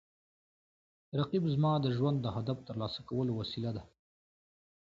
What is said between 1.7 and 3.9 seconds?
د ژوند د هدف ترلاسه کولو وسیله ده